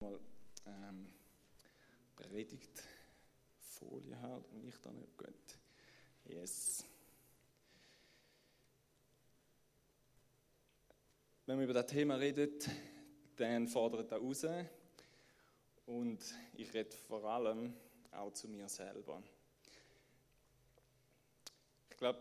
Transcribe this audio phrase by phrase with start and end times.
[0.00, 0.18] mal
[0.66, 1.12] ähm,
[2.16, 5.58] Predigtfolie haben und ich da gut.
[6.24, 6.84] Yes.
[11.44, 12.70] Wenn man über das Thema redet,
[13.36, 14.46] dann fordert er raus
[15.86, 17.74] und ich rede vor allem
[18.12, 19.22] auch zu mir selber.
[21.90, 22.20] Ich glaube,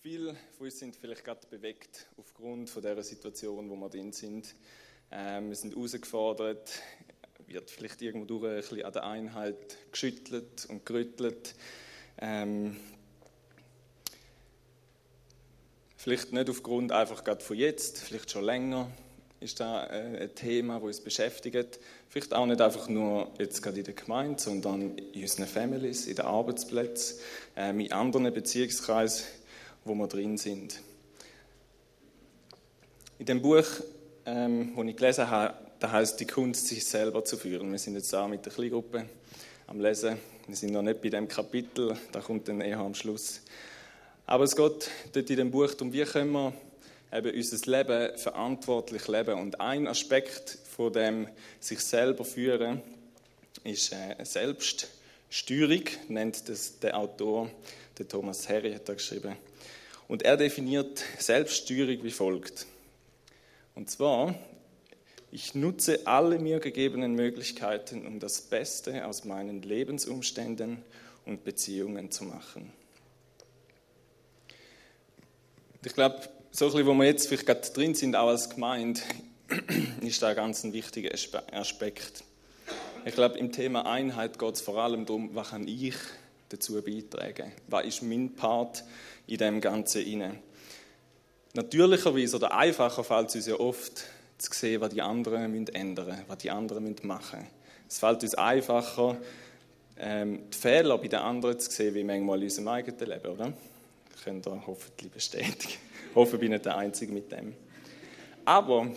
[0.00, 4.54] Viele von uns sind vielleicht gerade bewegt aufgrund von der Situation, wo wir drin sind.
[5.10, 6.70] Ähm, wir sind herausgefordert,
[7.48, 11.56] wird vielleicht irgendwo durch ein bisschen an der Einheit geschüttelt und gerüttelt.
[12.18, 12.76] Ähm,
[15.96, 18.92] vielleicht nicht aufgrund einfach gerade von jetzt, vielleicht schon länger
[19.40, 21.80] ist da äh, ein Thema, das uns beschäftigt.
[22.08, 26.16] Vielleicht auch nicht einfach nur jetzt gerade in der Gemeinde, sondern in unseren Families, in
[26.16, 27.18] den Arbeitsplätzen,
[27.56, 29.26] ähm, in anderen Beziehungskreisen
[29.88, 30.80] wo wir drin sind.
[33.18, 33.64] In dem Buch,
[34.26, 37.72] ähm, das ich gelesen habe, da heißt die Kunst, sich selber zu führen.
[37.72, 39.08] Wir sind jetzt da mit der Kleingruppe
[39.66, 40.18] am Lesen.
[40.46, 43.40] Wir sind noch nicht bei dem Kapitel, da kommt dann eher am Schluss.
[44.26, 46.52] Aber es geht dort in dem Buch darum, wie können wir
[47.12, 49.38] eben unser Leben verantwortlich leben.
[49.38, 51.28] Und ein Aspekt von dem
[51.60, 52.82] sich selber führen
[53.64, 57.50] ist äh, Selbststeuerung, nennt das der Autor,
[57.98, 59.36] der Thomas Harry hat da geschrieben.
[60.08, 62.66] Und er definiert Selbststeuerung wie folgt.
[63.74, 64.34] Und zwar,
[65.30, 70.82] ich nutze alle mir gegebenen Möglichkeiten, um das Beste aus meinen Lebensumständen
[71.26, 72.72] und Beziehungen zu machen.
[75.84, 79.00] Ich glaube, so ein bisschen, wo wir jetzt vielleicht gerade drin sind, auch als Gemeinde,
[80.00, 81.10] ist da ein ganz wichtiger
[81.52, 82.24] Aspekt.
[83.04, 85.94] Ich glaube, im Thema Einheit geht es vor allem darum, was kann ich
[86.48, 87.52] dazu beitragen?
[87.68, 88.84] Was ist mein Part
[89.28, 90.38] in dem Ganzen inne.
[91.54, 94.04] Natürlicherweise oder einfacher fällt es uns ja oft
[94.38, 97.58] zu sehen, was die anderen ändern müssen, was die anderen machen müssen.
[97.88, 99.16] Es fällt uns einfacher,
[99.98, 103.52] ähm, die Fehler bei den anderen zu sehen, wie manchmal in unserem eigenen Leben, oder?
[104.12, 105.74] Das könnt ihr hoffentlich bestätigen.
[106.10, 107.54] Ich hoffe, ich bin nicht der Einzige mit dem.
[108.44, 108.88] Aber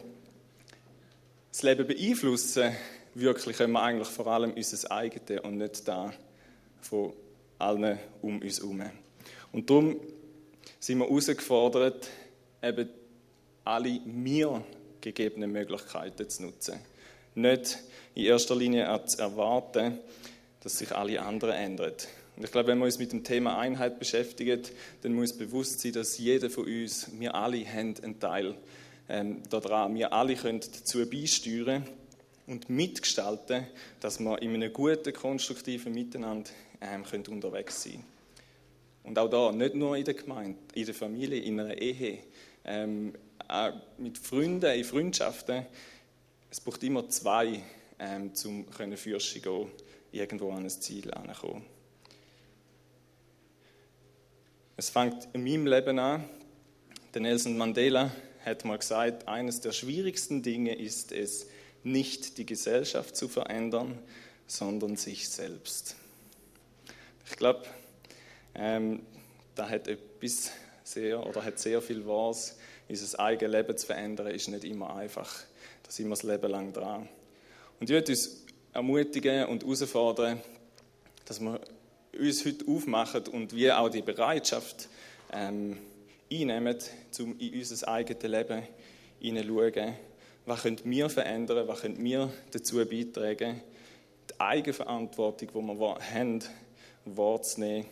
[1.52, 2.72] das Leben beeinflussen,
[3.16, 6.14] wirklich können wir eigentlich vor allem unser eigenes und nicht da
[6.82, 7.14] von
[7.60, 8.84] allen um uns herum.
[9.52, 10.00] Und darum
[10.82, 12.10] sind wir herausgefordert,
[12.62, 12.90] eben
[13.64, 14.64] alle mir
[15.00, 16.80] gegebenen Möglichkeiten zu nutzen.
[17.36, 17.78] Nicht
[18.16, 20.00] in erster Linie zu erwarten,
[20.62, 21.94] dass sich alle anderen ändern.
[22.36, 24.64] Und ich glaube, wenn wir uns mit dem Thema Einheit beschäftigen,
[25.04, 28.56] dann muss bewusst sein, dass jeder von uns, wir alle haben einen Teil
[29.08, 29.94] ähm, daran.
[29.94, 31.86] Wir alle können dazu beisteuern
[32.48, 33.68] und mitgestalten,
[34.00, 36.50] dass wir in einem guten, konstruktiven Miteinander
[36.82, 38.11] ähm, können unterwegs sein können.
[39.04, 42.20] Und auch da, nicht nur in der Gemeinde, in der Familie, in einer Ehe,
[42.66, 43.14] ähm,
[43.48, 45.66] auch mit Freunden, in Freundschaften.
[46.50, 47.64] Es braucht immer zwei,
[48.00, 49.68] ähm, um Fürste gehen,
[50.12, 51.64] irgendwo an ein Ziel anzukommen.
[54.78, 56.24] Es fängt in meinem Leben an.
[57.14, 58.12] Der Nelson Mandela
[58.46, 61.48] hat mal gesagt, eines der schwierigsten Dinge ist es,
[61.84, 63.98] nicht die Gesellschaft zu verändern,
[64.48, 65.96] sondern sich selbst.
[67.30, 67.64] Ich glaube,
[68.56, 69.02] ähm,
[69.56, 70.52] da hat etwas
[70.84, 72.58] sehr oder hat sehr viel was.
[72.90, 75.44] Unser eigenes Leben zu verändern, ist nicht immer einfach.
[75.84, 77.08] Da sind wir das Leben lang dran.
[77.80, 80.42] Und ich möchte uns ermutigen und herausfordern,
[81.26, 81.60] dass wir
[82.20, 84.90] uns heute aufmachen und wir auch die Bereitschaft
[85.32, 85.78] ähm,
[86.32, 86.78] einnehmen,
[87.20, 88.64] um in unser eigenes Leben
[89.20, 89.94] hineinzuschauen.
[90.46, 91.68] Was können wir verändern?
[91.68, 93.62] Was können wir dazu beitragen?
[94.30, 96.44] Die Eigenverantwortung, die wir haben,
[97.06, 97.86] wahrzunehmen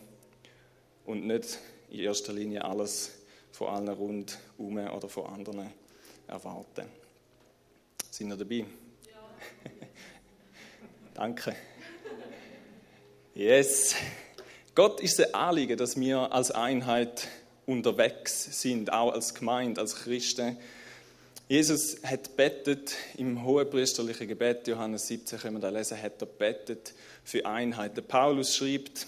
[1.10, 1.58] und nicht
[1.90, 3.10] in erster Linie alles
[3.52, 5.72] von allen rundherum oder von anderen
[6.28, 6.86] erwarten.
[8.12, 8.58] Sind ihr dabei?
[8.58, 8.66] Ja.
[11.16, 11.56] Danke.
[13.34, 13.96] Yes.
[14.76, 17.28] Gott ist ein Anliegen, dass wir als Einheit
[17.66, 20.58] unterwegs sind, auch als Gemeinde, als Christen.
[21.48, 26.94] Jesus hat bettet im hohepriesterlichen Gebet, Johannes 17 können wir da lesen, hat er bettet
[27.24, 27.98] für Einheit.
[27.98, 29.08] Der Paulus schreibt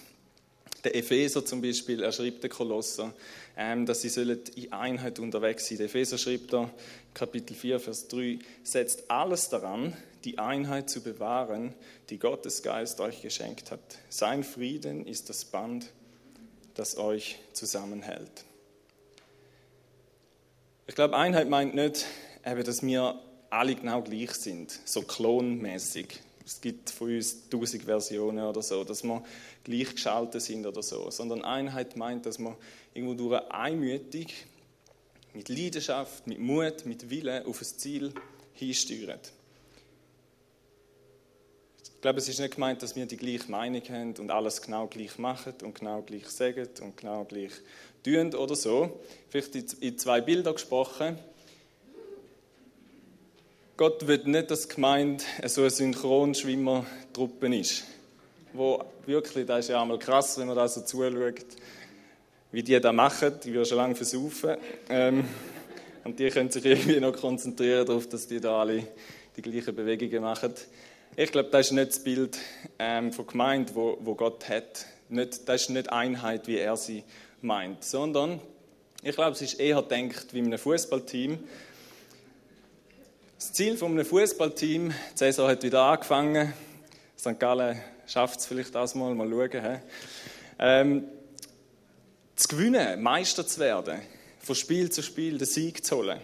[0.84, 3.14] der Epheser zum Beispiel, er schreibt der Kolosser,
[3.58, 5.78] ähm, dass sie sollen in Einheit unterwegs sein.
[5.78, 6.70] Der Epheser schreibt da,
[7.14, 11.74] Kapitel 4, Vers 3, setzt alles daran, die Einheit zu bewahren,
[12.10, 13.80] die Gottes Geist euch geschenkt hat.
[14.10, 15.92] Sein Frieden ist das Band,
[16.76, 18.46] das euch zusammenhält.
[20.88, 22.06] Ich glaube, Einheit meint nicht,
[22.44, 23.20] dass wir
[23.50, 26.20] alle genau gleich sind, so klonmäßig.
[26.46, 29.24] Es gibt von uns tausend Versionen oder so, dass wir
[29.64, 32.58] gleichgeschaltet sind oder so, sondern Einheit meint, dass wir
[32.94, 34.46] irgendwo durch einmütig,
[35.34, 38.14] mit Leidenschaft, mit Mut, mit Wille auf ein Ziel
[38.54, 39.20] hinsteuern.
[41.84, 44.88] Ich glaube, es ist nicht gemeint, dass wir die gleiche Meinung haben und alles genau
[44.88, 47.52] gleich machen und genau gleich sagen und genau gleich
[48.04, 49.00] tun oder so.
[49.30, 51.20] Vielleicht in zwei Bilder gesprochen.
[53.82, 57.84] Gott will nicht, dass die Gemeinde so eine Synchronschwimmertruppe ist.
[58.54, 61.48] Wo wirklich, das ist ja einmal krass, wenn man da so zuschaut,
[62.52, 63.40] wie die das machen.
[63.44, 64.58] Die würden schon lange versaufen.
[64.88, 65.24] Ähm,
[66.04, 68.86] und die können sich irgendwie noch konzentrieren darauf, dass die da alle
[69.36, 70.54] die gleichen Bewegungen machen.
[71.16, 72.38] Ich glaube, das ist nicht das Bild
[72.78, 74.86] ähm, von Gemeinde, wo, wo Gott hat.
[75.10, 77.04] Nicht, das ist nicht Einheit, wie er sie
[77.42, 78.42] meint, sondern
[79.02, 81.40] ich glaube, es ist eher denkt wie in einem Fußballteam.
[83.42, 86.54] Das Ziel von einem Fußballteam, die Saison hat wieder angefangen.
[87.18, 87.40] St.
[87.40, 89.82] Gallen schafft es vielleicht das mal, mal schauen.
[90.60, 91.04] Ähm,
[92.36, 94.00] zu gewinnen, Meister zu werden,
[94.44, 96.20] von Spiel zu Spiel den Sieg zu holen.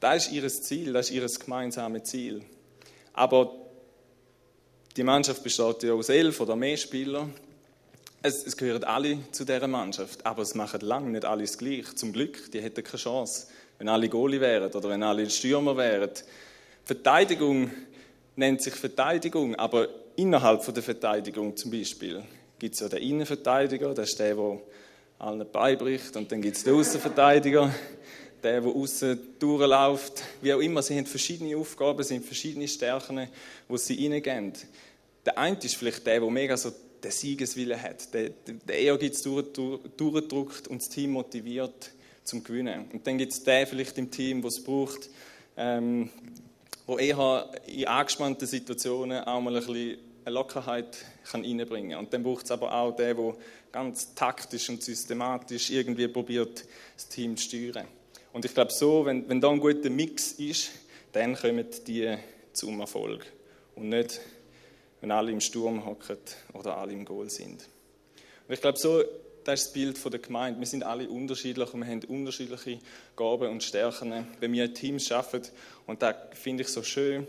[0.00, 2.42] Das ist ihr Ziel, das ist ihr gemeinsames Ziel.
[3.12, 3.54] Aber
[4.96, 7.34] die Mannschaft besteht ja aus elf oder mehr Spielern.
[8.22, 11.94] Es, es gehören alle zu dieser Mannschaft, aber es machen lange nicht alles gleich.
[11.96, 13.48] Zum Glück, die hätten keine Chance,
[13.78, 16.10] wenn alle Goalie wären oder wenn alle Stürmer wären.
[16.84, 17.70] Verteidigung
[18.36, 22.22] nennt sich Verteidigung, aber innerhalb von der Verteidigung zum Beispiel
[22.58, 24.58] gibt es ja den Innenverteidiger, das ist der, der
[25.18, 27.74] allen beibricht, und dann gibt es den Außenverteidiger,
[28.42, 30.82] der, der außen durchläuft, wie auch immer.
[30.82, 33.28] Sie haben verschiedene Aufgaben, sie haben verschiedene Stärken,
[33.68, 34.52] die sie reingeben.
[35.24, 36.70] Der eine ist vielleicht der, der mega so
[37.02, 41.90] den Siegeswille hat, der, der Ehrgeiz durchdrückt und das Team motiviert
[42.24, 42.86] zum Gewinnen.
[42.92, 45.08] Und dann gibt es den vielleicht im Team, der es braucht,
[45.56, 46.10] ähm,
[46.86, 50.96] wo eher in angespannten Situationen auch mal ein bisschen Lockerheit
[51.32, 52.00] reinbringen kann.
[52.00, 53.34] Und dann braucht es aber auch den, der
[53.72, 56.64] ganz taktisch und systematisch irgendwie probiert,
[56.96, 57.86] das Team zu steuern.
[58.32, 60.70] Und ich glaube, so, wenn, wenn da ein guter Mix ist,
[61.12, 62.16] dann kommen die
[62.52, 63.24] zum Erfolg.
[63.76, 64.20] Und nicht,
[65.00, 66.18] wenn alle im Sturm hocken
[66.52, 67.68] oder alle im Goal sind.
[68.46, 69.02] Und ich glaube, so,
[69.44, 70.58] das ist das Bild der Gemeinde.
[70.58, 72.78] Wir sind alle unterschiedlich und wir haben unterschiedliche
[73.16, 75.42] Gaben und Stärken, wenn wir Teams schaffen.
[75.86, 77.26] Und da finde ich so schön,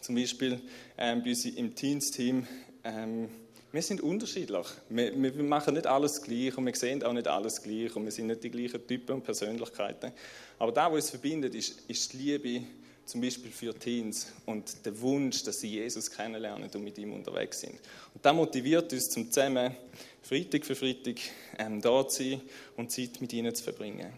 [0.00, 0.60] zum Beispiel
[0.96, 2.46] ähm, bei uns im Teens-Team,
[2.84, 3.28] ähm,
[3.72, 4.66] wir sind unterschiedlich.
[4.88, 8.10] Wir, wir, machen nicht alles gleich und wir sehen auch nicht alles gleich und wir
[8.10, 10.12] sind nicht die gleichen Typen und Persönlichkeiten.
[10.58, 12.62] Aber da, was uns verbindet, ist, ist die Liebe
[13.04, 17.60] zum Beispiel für Teens und der Wunsch, dass sie Jesus kennenlernen und mit ihm unterwegs
[17.60, 17.78] sind.
[18.14, 19.74] Und das motiviert uns zum zusammen
[20.22, 21.16] Freitag für Freitag
[21.58, 22.42] ähm, da zu sein
[22.76, 24.12] und Zeit mit ihnen zu verbringen.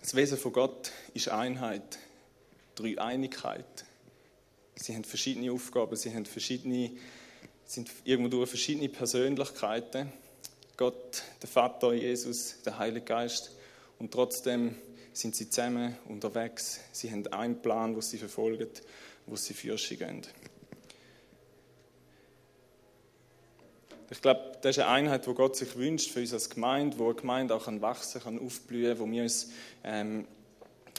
[0.00, 1.98] Das Wesen von Gott ist Einheit,
[2.74, 3.84] Dreieinigkeit.
[4.76, 6.90] Sie haben verschiedene Aufgaben, sie haben verschiedene,
[7.64, 10.12] sind irgendwo durch verschiedene Persönlichkeiten.
[10.76, 13.52] Gott, der Vater, Jesus, der Heilige Geist.
[13.98, 14.74] Und trotzdem
[15.12, 16.80] sind sie zusammen unterwegs.
[16.92, 18.68] Sie haben einen Plan, wo sie verfolgen,
[19.26, 20.22] wo sie für sich gehen.
[24.14, 27.06] Ich glaube, das ist eine Einheit, wo Gott sich wünscht für uns als Gemeinde, wo
[27.06, 29.50] eine Gemeinde auch wachsen kann, aufblühen, wo wir uns
[29.82, 30.28] ähm,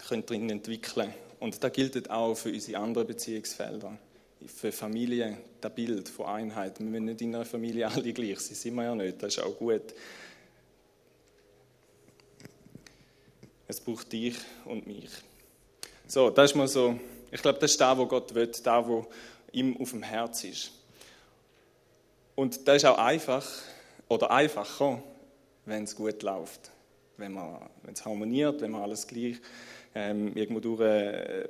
[0.09, 1.13] können entwickeln können.
[1.39, 3.97] Und das gilt auch für unsere anderen Beziehungsfelder.
[4.45, 6.77] Für Familie, das Bild von Einheit.
[6.79, 9.23] Wir müssen nicht in einer Familie alle gleich sein, sind wir ja nicht.
[9.23, 9.93] Das ist auch gut.
[13.69, 14.35] Es braucht dich
[14.65, 15.09] und mich.
[16.05, 16.99] So, das ist mal so,
[17.31, 19.07] ich glaube, das ist da, wo Gott will, da, wo
[19.53, 20.71] ihm auf dem Herz ist.
[22.35, 23.47] Und das ist auch einfach,
[24.09, 25.01] oder einfacher,
[25.65, 26.71] wenn es gut läuft.
[27.17, 29.37] Wenn, man, es harmoniert, wenn man alles gleich
[29.95, 31.47] ähm, irgendwo durch äh,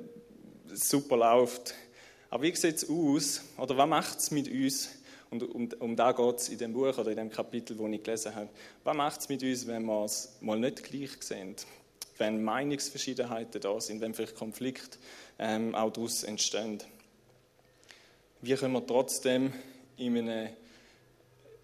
[0.72, 1.74] super läuft.
[2.30, 4.90] Aber wie sieht es aus, oder was macht es mit uns,
[5.30, 8.02] und um, um da geht es in dem Buch oder in dem Kapitel, wo ich
[8.02, 8.48] gelesen habe,
[8.84, 11.56] was macht es mit uns, wenn wir es mal nicht gleich sehen?
[12.18, 14.98] Wenn Meinungsverschiedenheiten da sind, wenn vielleicht Konflikte
[15.38, 16.78] ähm, auch daraus entstehen.
[18.40, 19.52] Wie können wir trotzdem
[19.96, 20.50] in einem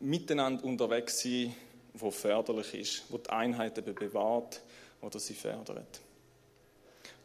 [0.02, 1.54] Miteinander unterwegs sein,
[1.94, 4.60] wo förderlich ist, wo die Einheit eben bewahrt
[5.00, 6.00] oder sie fördert?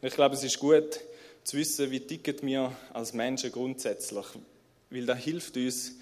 [0.00, 1.00] Und ich glaube, es ist gut
[1.42, 4.26] zu wissen, wie ticken wir als Menschen grundsätzlich,
[4.90, 5.96] weil das hilft uns,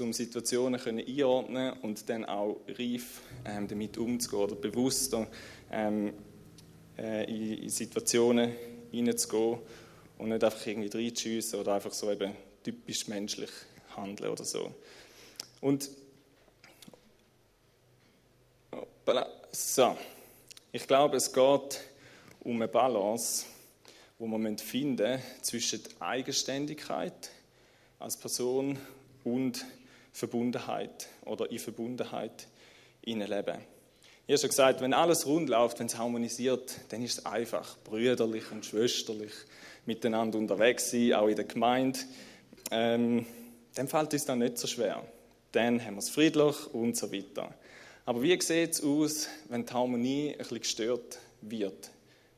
[0.00, 5.26] um Situationen können einordnen und dann auch reif ähm, damit umzugehen oder bewusster
[5.70, 6.14] ähm,
[6.96, 8.52] äh, in, in, Situationen
[8.90, 9.58] hineinzugehen
[10.16, 12.32] und nicht einfach irgendwie reinzuschiessen oder einfach so eben
[12.64, 13.50] typisch menschlich
[13.94, 14.74] handeln oder so.
[15.60, 15.90] Und
[19.50, 19.96] so,
[20.70, 21.80] ich glaube, es geht
[22.40, 23.46] um eine Balance,
[24.18, 27.30] wo man finden müssen zwischen Eigenständigkeit
[27.98, 28.78] als Person
[29.24, 29.64] und
[30.12, 32.46] Verbundenheit oder in Verbundenheit
[33.02, 33.58] in Leben.
[34.26, 37.76] Ich habe schon gesagt, wenn alles rund läuft, wenn es harmonisiert, dann ist es einfach,
[37.82, 39.32] brüderlich und schwesterlich
[39.84, 41.98] miteinander unterwegs sein, auch in der Gemeinde.
[42.70, 43.26] Ähm,
[43.74, 45.02] dann fällt uns das nicht so schwer.
[45.50, 47.52] Dann haben wir es friedlich und so weiter.
[48.04, 51.90] Aber wie sieht es aus, wenn die Harmonie ein bisschen gestört wird,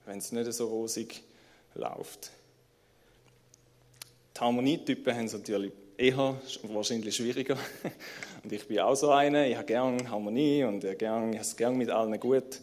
[0.04, 1.22] wenn es nicht so rosig
[1.74, 2.30] läuft?
[4.36, 7.56] Die Harmonietypen haben es natürlich eher, wahrscheinlich schwieriger.
[8.42, 11.76] Und ich bin auch so einer, ich habe gerne Harmonie und ich, habe es gerne
[11.76, 12.60] mit allen gut.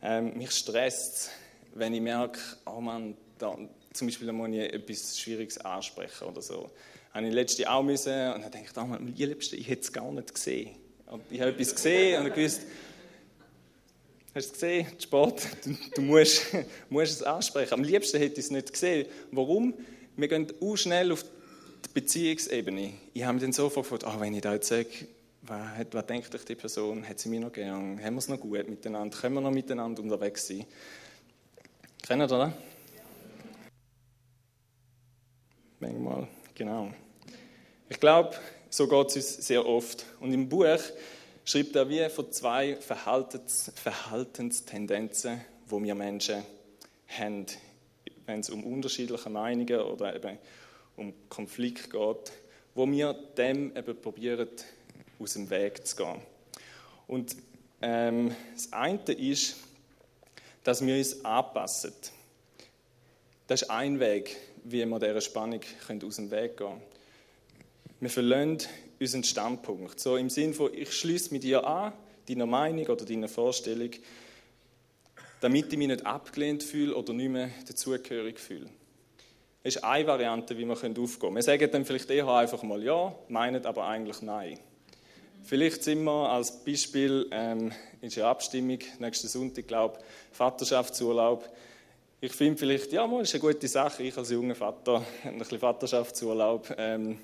[0.00, 1.30] Ähm, mich stresst es,
[1.74, 3.58] wenn ich merke, oh Mann, da,
[3.92, 6.70] zum Beispiel muss ich etwas Schwieriges ansprechen oder so.
[7.12, 10.12] Habe ich letzte auch müssen und denke ich, oh Mann, Liebste, ich hätte es gar
[10.12, 10.76] nicht gesehen.
[11.06, 12.62] Und ich habe etwas gesehen und gewusst,
[14.34, 16.42] hast du es gesehen, Sport, du, du musst,
[16.90, 17.74] musst, es ansprechen.
[17.74, 19.06] Am liebsten hätte ich es nicht gesehen.
[19.30, 19.74] Warum?
[20.16, 22.92] Wir gehen auch schnell auf die Beziehungsebene.
[23.14, 24.88] Ich habe mich dann so gefragt, oh, wenn ich da jetzt sage,
[25.42, 27.08] was, was denkt euch die Person?
[27.08, 28.02] Hat sie mich noch gern?
[28.02, 29.16] Haben wir es noch gut miteinander?
[29.16, 30.64] Können wir noch miteinander unterwegs sein?
[32.02, 32.52] Kennt ihr das?
[35.78, 36.92] Manchmal, genau.
[37.88, 38.34] Ich glaube,
[38.70, 40.04] so geht es uns sehr oft.
[40.20, 40.78] Und im Buch
[41.44, 46.42] schreibt er wie von zwei Verhaltens Verhaltenstendenzen, wo wir Menschen
[47.08, 47.46] haben,
[48.26, 50.38] wenn es um unterschiedliche Meinungen oder eben
[50.96, 52.32] um Konflikt geht,
[52.74, 54.48] wo wir dem eben probieren,
[55.18, 56.20] aus dem Weg zu gehen.
[57.06, 57.36] Und
[57.80, 59.56] ähm, das eine ist,
[60.64, 61.92] dass wir uns anpassen.
[63.46, 65.60] Das ist ein Weg, wie wir dieser Spannung
[66.04, 66.95] aus dem Weg gehen können.
[68.06, 68.58] Wir verlassen
[69.00, 69.98] unseren Standpunkt.
[69.98, 71.92] So im Sinne von, ich schließe mit dir an,
[72.28, 73.90] deiner Meinung oder deiner Vorstellung,
[75.40, 78.70] damit ich mich nicht abgelehnt fühle oder nicht mehr dazugehörig fühle.
[79.64, 81.34] Das ist eine Variante, wie wir aufgehen können.
[81.34, 84.60] Wir sagen dann vielleicht eher einfach mal ja, meinen aber eigentlich nein.
[85.42, 87.72] Vielleicht sind wir als Beispiel, ähm,
[88.02, 91.44] ist eine Abstimmung nächsten Sonntag, glaube ich, Vaterschaftsurlaub.
[92.20, 95.58] Ich finde vielleicht, ja, das ist eine gute Sache, ich als junger Vater, ein bisschen
[95.58, 96.72] Vaterschaftsurlaub.
[96.78, 97.18] Ähm,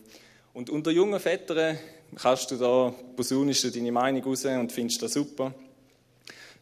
[0.54, 1.78] und unter jungen Vätern
[2.14, 5.54] kannst du da, posaunist du deine Meinung raus und findest das super.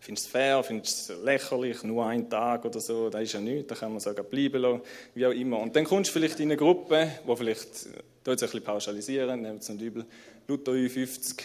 [0.02, 3.68] Findest es fair, findest es lächerlich, nur ein Tag oder so, das ist ja nichts,
[3.68, 4.80] da kann man sogar bleiben lassen,
[5.14, 5.58] wie auch immer.
[5.58, 7.86] Und dann kommst du vielleicht in eine Gruppe, wo vielleicht,
[8.24, 10.06] da jetzt ein bisschen pauschalisieren, nehmt es nicht übel,
[10.48, 11.44] Luther 50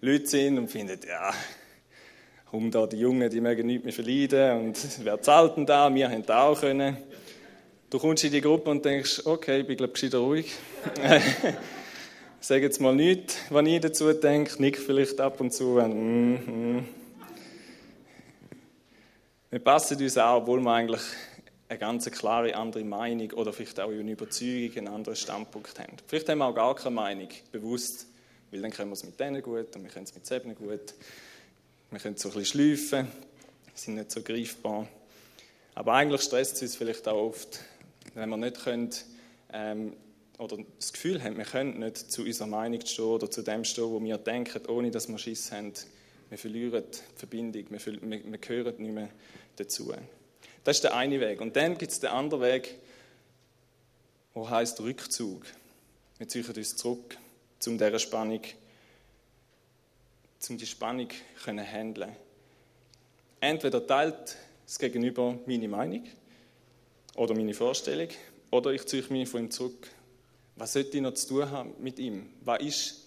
[0.00, 1.32] Leute sind und findet, ja,
[2.52, 6.08] um da die Jungen, die mögen nichts mehr verleiden und wer zahlt denn da, wir
[6.08, 6.96] haben da auch können.
[7.90, 10.52] Du kommst in die Gruppe und denkst, okay, ich bin glaube ich ruhig.
[12.40, 15.78] Sag jetzt mal nichts, was ich dazu denke, nick vielleicht ab und zu.
[15.78, 16.88] Und, mm, mm.
[19.48, 21.00] Wir passen uns auch, obwohl wir eigentlich
[21.70, 25.96] eine ganz klare andere Meinung oder vielleicht auch eine Überzeugung, einen anderen Standpunkt haben.
[26.06, 28.06] Vielleicht haben wir auch gar keine Meinung, bewusst,
[28.50, 30.92] weil dann können wir es mit denen gut und wir können es mit selben gut.
[31.90, 33.08] Wir können so ein bisschen schleifen,
[33.74, 34.86] sind nicht so greifbar.
[35.74, 37.60] Aber eigentlich stresst es uns vielleicht auch oft,
[38.14, 38.90] wenn wir nicht können,
[39.52, 39.96] ähm,
[40.38, 43.90] oder das Gefühl haben, wir können nicht zu unserer Meinung stehen oder zu dem stehen,
[43.90, 45.72] wo wir denken, ohne dass wir Schiss haben.
[46.28, 49.08] Wir verlieren die Verbindung, wir, wir, wir gehören nicht mehr
[49.56, 49.92] dazu.
[50.62, 51.40] Das ist der eine Weg.
[51.40, 52.78] Und dann gibt es den anderen Weg,
[54.34, 55.44] der heißt Rückzug.
[56.18, 57.16] Wir ziehen uns zurück,
[57.66, 58.42] um diese Spannung,
[60.48, 61.08] um die Spannung
[61.42, 62.14] können handeln.
[63.40, 64.36] Entweder teilt
[64.66, 66.04] das Gegenüber meine Meinung
[67.18, 68.08] oder meine Vorstellung,
[68.50, 69.88] oder ich ziehe mich von ihm zurück.
[70.56, 72.30] Was sollte ich noch zu tun haben mit ihm?
[72.42, 73.06] Was ist,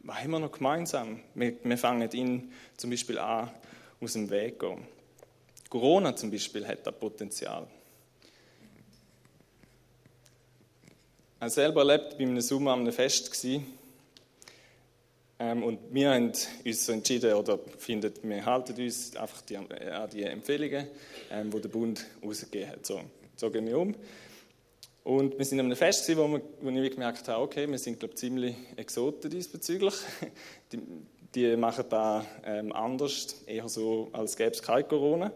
[0.00, 1.20] was haben wir noch gemeinsam?
[1.34, 3.50] Wir, wir fangen ihn zum Beispiel an,
[4.00, 4.86] aus dem Weg zu gehen.
[5.68, 7.66] Corona zum Beispiel hat das Potenzial.
[11.44, 13.30] Ich selber erlebt bei einem Sommer am Fest.
[15.38, 16.32] Ähm, und wir haben
[16.64, 19.66] uns entschieden, oder finden, wir halten uns einfach die, an
[20.12, 20.86] die Empfehlungen,
[21.30, 22.86] ähm, die der Bund rausgegeben hat.
[22.86, 23.02] So,
[23.36, 23.94] so gehen wir um.
[25.04, 28.00] Und wir sind an einem Fest, wo, wir, wo ich gemerkt habe, okay, wir sind,
[28.00, 29.94] glaube ich, ziemlich Exoten diesbezüglich.
[30.72, 30.80] Die,
[31.34, 35.30] die machen da ähm, anders, eher so, als gäbe es kein Corona.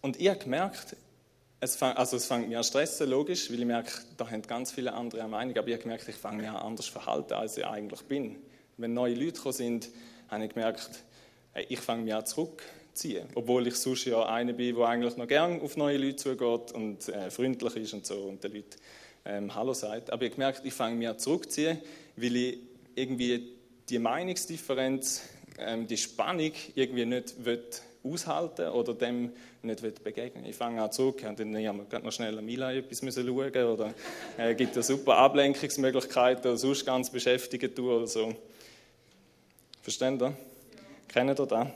[0.00, 0.96] Und ich habe gemerkt,
[1.60, 4.72] es, fang, also es fängt mich an stressen, logisch, weil ich merke, da haben ganz
[4.72, 7.56] viele andere eine Meinung, aber ich habe gemerkt, ich fange mich an anders verhalten, als
[7.56, 8.36] ich eigentlich bin.
[8.76, 9.88] Wenn neue Leute gekommen sind,
[10.28, 10.90] habe ich gemerkt,
[11.68, 15.60] ich fange mich an zurückziehen, obwohl ich sonst ja einer bin, der eigentlich noch gern
[15.60, 18.76] auf neue Leute zugeht und äh, freundlich ist und so und den Leuten
[19.24, 20.10] ähm, Hallo sagt.
[20.10, 21.78] Aber ich habe gemerkt, ich fange mich an zurückziehen,
[22.16, 22.58] weil ich
[22.94, 23.56] irgendwie
[23.88, 25.22] die Meinungsdifferenz,
[25.58, 27.64] ähm, die Spannung irgendwie nicht will
[28.02, 32.38] aushalten oder dem nicht begegnen Ich fange an zurück und dann haben wir noch schnell
[32.38, 33.94] an Mila etwas müssen schauen oder
[34.36, 38.34] äh, gibt ja super Ablenkungsmöglichkeiten oder sonst ganz beschäftigt oder so.
[39.82, 40.36] Verstehen ihr?
[41.08, 41.68] Kennt ihr das?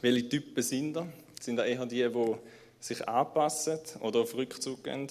[0.00, 1.06] Welche Typen sind da?
[1.40, 2.34] Sind da eher die, die
[2.80, 5.08] sich anpassen oder auf Rückzug gehen?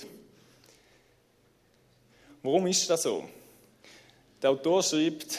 [2.43, 3.23] Warum ist das so?
[4.41, 5.37] Der Autor schreibt,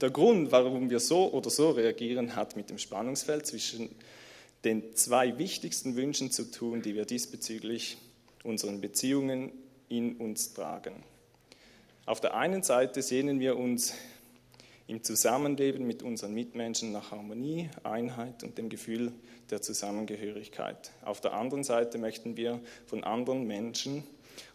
[0.00, 3.88] der Grund, warum wir so oder so reagieren, hat mit dem Spannungsfeld zwischen
[4.64, 7.98] den zwei wichtigsten Wünschen zu tun, die wir diesbezüglich
[8.42, 9.52] unseren Beziehungen
[9.88, 11.04] in uns tragen.
[12.04, 13.94] Auf der einen Seite sehnen wir uns
[14.86, 19.12] im Zusammenleben mit unseren Mitmenschen nach Harmonie, Einheit und dem Gefühl
[19.50, 20.92] der Zusammengehörigkeit.
[21.04, 24.04] Auf der anderen Seite möchten wir von anderen Menschen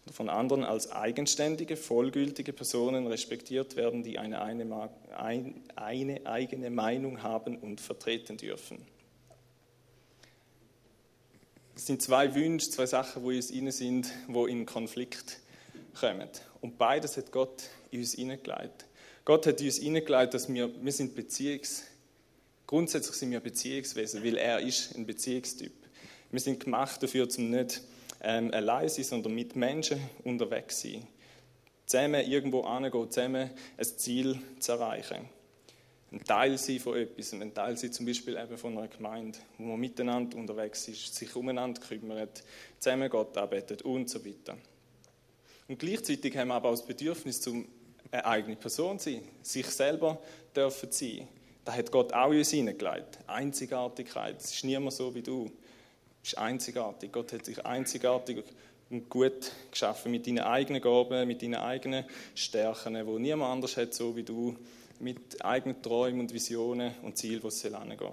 [0.06, 4.90] oder von anderen als eigenständige, vollgültige Personen respektiert werden, die eine, eine,
[5.76, 8.86] eine eigene Meinung haben und vertreten dürfen.
[11.76, 15.40] Es sind zwei Wünsche, zwei Sachen, wo in uns rein sind, wo in Konflikt
[16.00, 16.30] kommen.
[16.62, 18.86] Und beides hat Gott in uns hineingelegt.
[19.26, 21.84] Gott hat in uns hineingelegt, dass wir, wir sind Beziehungs,
[22.68, 25.74] grundsätzlich sind wir Beziehungswesen, weil er ist ein Beziehungstyp.
[26.30, 27.82] Wir sind gemacht dafür, zum nicht
[28.22, 31.08] ähm, allein sein, sondern mit Menschen unterwegs sein.
[31.86, 35.28] Zusammen irgendwo hingehen, zusammen ein Ziel zu erreichen.
[36.12, 39.64] Ein Teil sein von etwas, ein Teil sein zum Beispiel eben von einer Gemeinde, wo
[39.64, 42.44] man miteinander unterwegs ist, sich umeinander kümmert,
[42.80, 44.58] zusammen Gott arbeitet und so weiter.
[45.68, 47.66] Und gleichzeitig haben wir aber auch das Bedürfnis, zum
[48.12, 50.22] eine eigene Person zu sein, sich selber
[50.54, 51.28] dürfen sein.
[51.64, 53.20] Da hat Gott auch in uns hineingelegt.
[53.28, 54.38] Einzigartigkeit.
[54.40, 55.50] Es ist niemand so wie du
[56.24, 57.12] ist einzigartig.
[57.12, 58.44] Gott hat sich einzigartig
[58.90, 63.94] und gut geschaffen mit deinen eigenen Gaben, mit deinen eigenen Stärken, wo niemand anders hat,
[63.94, 64.56] so wie du,
[65.00, 68.12] mit eigenen Träumen und Visionen und Zielen, wo es hingehen soll.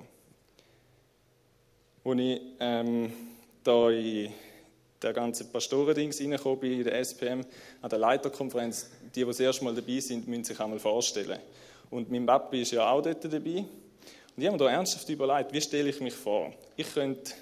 [2.04, 3.12] Als ich ähm,
[3.62, 4.32] da in
[5.02, 7.42] der ganze Pastorendings reingekommen bin, in der SPM,
[7.82, 11.38] an der Leiterkonferenz, die, die das erste Mal dabei sind, müssen sich einmal vorstellen.
[11.90, 13.58] Und mein Papi ist ja auch dort dabei.
[13.58, 16.52] Und ich habe mir da ernsthaft überlegt, wie stelle ich mich vor?
[16.76, 17.32] Ich könnte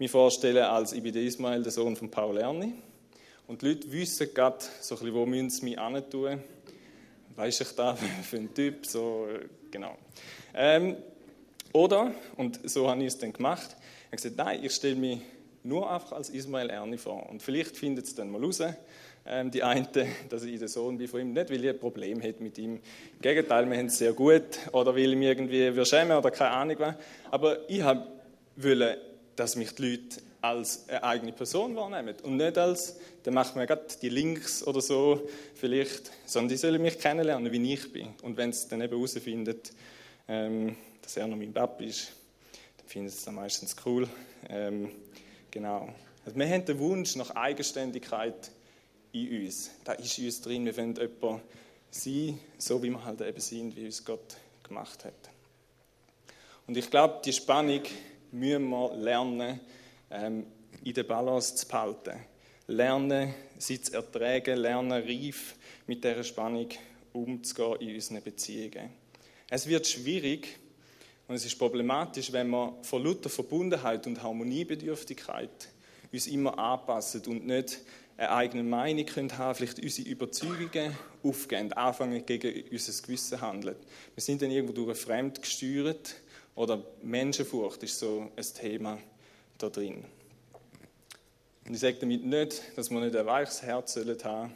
[0.00, 2.72] mich vorstellen, als ich der Ismail, der Sohn von Paul Erni.
[3.46, 5.76] Und die Leute wissen gerade, so ein bisschen, wo müssen sie mich
[6.10, 6.40] tun.
[7.36, 8.86] Weiß ich da für einen Typ?
[8.86, 9.28] So,
[9.70, 9.98] genau.
[10.54, 10.96] Ähm,
[11.72, 15.20] oder, und so habe ich es dann gemacht, ich habe gesagt, nein, ich stelle mich
[15.62, 17.28] nur einfach als Ismail Erni vor.
[17.28, 18.62] Und vielleicht findet es dann mal raus,
[19.26, 19.86] ähm, die eine,
[20.30, 21.34] dass ich der Sohn bin von ihm.
[21.34, 22.76] Nicht, weil ich ein Problem hätte mit ihm.
[22.76, 24.60] Im Gegenteil, wir haben es sehr gut.
[24.72, 26.94] Oder weil ich mich irgendwie schämen oder keine Ahnung was.
[27.30, 29.09] Aber ich wollte
[29.40, 33.66] dass mich die Leute als eine eigene Person wahrnehmen und nicht als, dann macht man
[33.66, 38.08] gerade die Links oder so vielleicht, sondern die sollen mich kennenlernen, wie ich bin.
[38.20, 39.72] Und wenn sie dann eben herausfindet,
[40.28, 42.12] ähm, dass er noch mein Papi ist,
[42.76, 44.06] dann finden sie es dann meistens cool.
[44.50, 44.90] Ähm,
[45.50, 45.88] genau.
[46.26, 48.50] Also wir haben den Wunsch nach Eigenständigkeit
[49.12, 49.70] in uns.
[49.84, 51.42] Da ist in uns drin, wir wollen jemand
[51.90, 55.30] sein, so wie wir halt eben sind, wie uns Gott gemacht hat.
[56.66, 57.80] Und ich glaube, die Spannung
[58.32, 59.60] müssen wir lernen,
[60.10, 60.46] ähm,
[60.84, 62.20] in der Balance zu behalten.
[62.66, 66.68] Lernen, sie zu ertragen, lernen, reif mit dieser Spannung
[67.12, 68.90] umzugehen in unseren Beziehungen.
[69.48, 70.58] Es wird schwierig
[71.26, 75.68] und es ist problematisch, wenn wir vor lauter Verbundenheit und Harmoniebedürftigkeit
[76.12, 77.80] uns immer anpassen und nicht
[78.16, 83.76] eine eigene Meinung können haben, vielleicht unsere Überzeugungen aufgeben, anfangen gegen unser Gewissen handeln.
[84.14, 86.14] Wir sind dann irgendwo durch fremd gesteuert
[86.54, 88.98] oder Menschenfurcht ist so ein Thema
[89.58, 90.04] da drin.
[91.66, 94.52] Und ich sage damit nicht, dass wir nicht ein weiches Herz haben sollen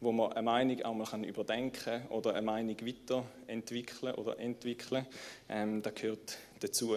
[0.00, 5.06] wo man eine Meinung auch mal überdenken kann oder eine Meinung weiterentwickeln oder entwickeln.
[5.48, 6.96] Ähm, das gehört dazu.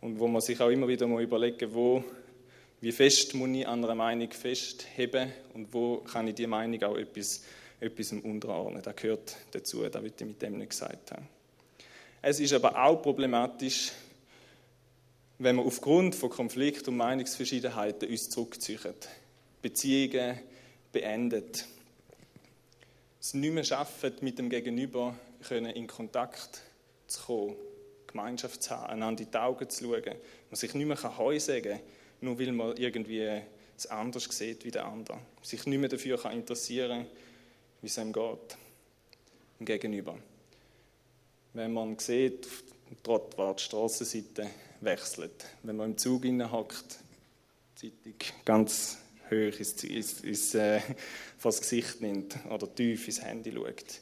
[0.00, 2.02] Und wo man sich auch immer wieder mal überlegen, wo,
[2.80, 6.96] wie fest muss ich an einer Meinung festheben und wo kann ich die Meinung auch
[6.96, 7.44] etwas,
[7.80, 8.82] etwas unterordnen.
[8.82, 11.28] Das gehört dazu, das will ich mit dem nicht gesagt haben.
[12.26, 13.92] Es ist aber auch problematisch,
[15.36, 18.94] wenn wir aufgrund von Konflikt und Meinungsverschiedenheiten uns zurückziehen,
[19.60, 20.40] Beziehungen
[20.90, 21.66] beendet,
[23.20, 25.14] es nicht mehr schaffen, mit dem Gegenüber
[25.50, 26.62] in Kontakt
[27.08, 27.56] zu kommen,
[28.06, 30.14] Gemeinschaft zu haben, einander in die Augen zu schauen,
[30.48, 31.80] man sich nicht mehr Heu sagen kann,
[32.22, 33.42] nur weil man irgendwie
[33.76, 37.06] es anders sieht wie der andere, sich nicht mehr dafür interessieren kann,
[37.82, 38.56] wie es einem geht,
[39.60, 40.16] im Gegenüber
[41.54, 42.62] wenn man sieht, auf
[43.02, 45.46] Trottwart, die Strassenseite wechselt.
[45.62, 46.98] Wenn man im Zug hockt,
[47.80, 48.14] die Zeitung
[48.44, 48.98] ganz
[49.30, 50.80] hoch ins, ins, ins, äh,
[51.42, 54.00] das Gesicht nimmt oder tief ins Handy schaut.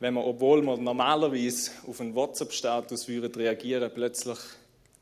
[0.00, 4.38] Wenn man, obwohl man normalerweise auf einen WhatsApp-Status reagieren plötzlich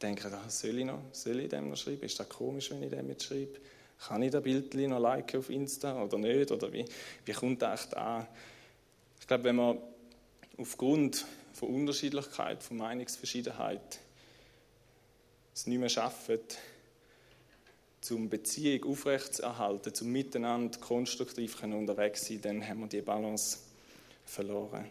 [0.01, 2.03] denken, ah, soll ich noch, soll ich dem noch schreiben?
[2.03, 3.59] Ist das komisch, wenn ich dem jetzt schreibe?
[3.99, 6.51] Kann ich das Bild noch liken auf Insta oder nicht?
[6.51, 6.85] Oder wie,
[7.25, 8.27] wie kommt das echt an?
[9.27, 9.83] Ich glaube, wenn wir
[10.57, 13.99] aufgrund von Unterschiedlichkeit, von Meinungsverschiedenheit
[15.53, 16.39] es nicht mehr schaffen,
[18.01, 23.59] zum Beziehung aufrechtzuerhalten, zum Miteinander konstruktiv unterwegs sein, dann haben wir die Balance
[24.25, 24.89] verloren.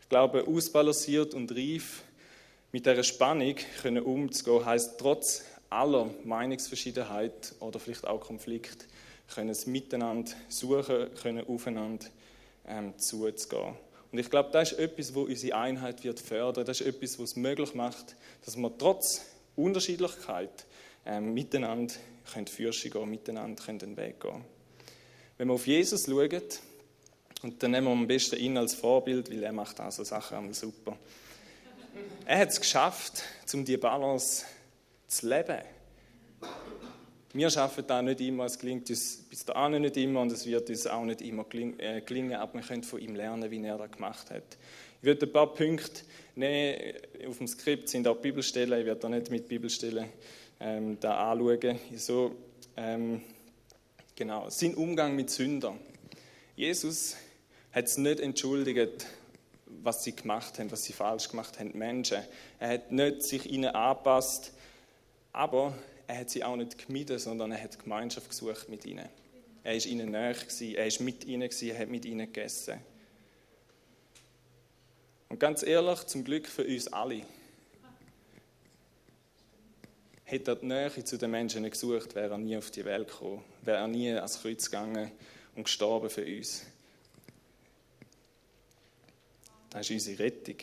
[0.00, 2.04] Ich glaube, ausbalanciert und reif
[2.72, 8.86] mit dieser Spannung können umzugehen, heißt trotz aller Meinungsverschiedenheit oder vielleicht auch Konflikt,
[9.34, 12.06] können es miteinander suchen, können aufeinander
[12.66, 13.74] ähm, zuzugehen.
[14.12, 16.64] Und ich glaube, das ist etwas, wo unsere Einheit wird fördern.
[16.64, 19.24] Das ist etwas, was es möglich macht, dass wir trotz
[19.56, 20.66] Unterschiedlichkeit
[21.06, 21.94] ähm, miteinander
[22.32, 24.44] können Fürsche gehen, miteinander können den Weg gehen.
[25.38, 26.42] Wenn wir auf Jesus schauen,
[27.42, 30.54] und dann nehmen wir am besten ihn als Vorbild, weil er macht also Sachen einmal
[30.54, 30.96] super.
[32.26, 33.22] Er hat es geschafft,
[33.54, 34.44] um die Balance
[35.06, 35.58] zu leben.
[37.32, 40.68] Wir schaffen das nicht immer, es gelingt uns bis dahin nicht immer und es wird
[40.68, 43.92] uns auch nicht immer äh, gelingen, aber wir können von ihm lernen, wie er das
[43.92, 44.42] gemacht hat.
[44.98, 46.02] Ich werde ein paar Punkte
[46.34, 46.94] nehmen.
[47.28, 50.08] Auf dem Skript sind auch Bibelstellen, ich werde da nicht mit Bibelstellen
[50.58, 51.78] ähm, da anschauen.
[51.94, 52.34] So,
[52.76, 53.22] ähm,
[54.16, 55.78] genau, sein Umgang mit Sündern.
[56.56, 57.16] Jesus
[57.70, 59.06] hat es nicht entschuldigt,
[59.66, 62.18] was sie gemacht haben, was sie falsch gemacht haben, Menschen.
[62.58, 64.52] Er hat nicht sich ihnen angepasst,
[65.32, 65.74] aber
[66.10, 69.08] er hat sie auch nicht gemieden, sondern er hat Gemeinschaft gesucht mit ihnen.
[69.62, 72.80] Er ist ihnen näher gewesen, er ist mit ihnen gewesen, er hat mit ihnen gegessen.
[75.28, 77.22] Und ganz ehrlich, zum Glück für uns alle,
[80.24, 83.08] hätte er die Nähe zu den Menschen nicht gesucht, wäre er nie auf die Welt
[83.08, 85.12] gekommen, wäre er nie ans Kreuz gegangen
[85.54, 86.66] und gestorben für uns.
[89.70, 90.56] Das ist unsere Rettung.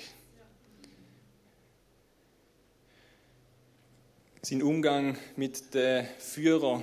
[4.49, 6.81] Sein Umgang mit den Führern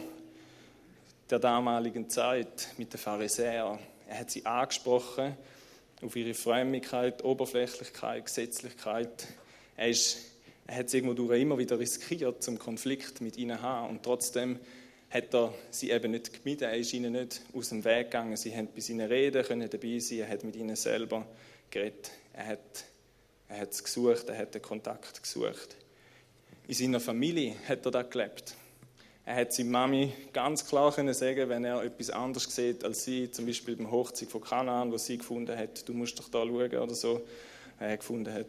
[1.31, 3.79] der damaligen Zeit, mit den Pharisäern.
[4.07, 5.35] Er hat sie angesprochen
[6.03, 9.29] auf ihre Frömmigkeit, Oberflächlichkeit, Gesetzlichkeit.
[9.79, 10.19] Er, ist,
[10.67, 13.89] er hat es irgendwo immer wieder riskiert, zum Konflikt mit ihnen zu haben.
[13.89, 14.59] Und trotzdem
[15.09, 16.65] hat er sie eben nicht gemieden.
[16.65, 18.37] Er ist ihnen nicht aus dem Weg gegangen.
[18.37, 20.19] Sie haben bei seinen Reden können dabei sein.
[20.19, 21.27] Er hat mit ihnen selber
[21.71, 22.11] geredet.
[22.35, 22.85] Er hat,
[23.49, 24.29] er hat es gesucht.
[24.29, 25.77] Er hat den Kontakt gesucht.
[26.67, 28.55] In seiner Familie hat er das gelebt.
[29.27, 33.31] Er hat seine Mami ganz klar können sagen, wenn er etwas anderes sieht als sie,
[33.31, 36.75] zum Beispiel beim Hochzeit von Kanaan, wo sie gefunden hat, du musst doch da schauen
[36.75, 37.21] oder so.
[37.79, 38.47] Er hat gefunden hat,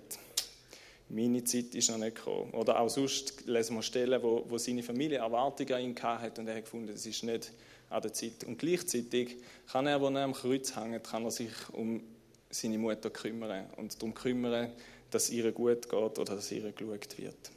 [1.09, 2.51] meine Zeit ist noch nicht gekommen.
[2.51, 6.47] Oder auch sonst lesen wir Stellen, wo, wo seine Familie Erwartungen an ihn hat und
[6.47, 7.51] er hat gefunden, es ist nicht
[7.89, 8.45] an der Zeit.
[8.45, 9.35] Und gleichzeitig
[9.69, 12.01] kann er, wenn er am Kreuz hängt, kann er sich um
[12.49, 14.71] seine Mutter kümmern und darum kümmern,
[15.11, 17.54] dass es ihr gut geht oder dass ihr geschaut wird.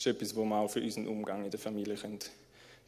[0.00, 2.20] Das ist etwas, was wir auch für unseren Umgang in der Familie können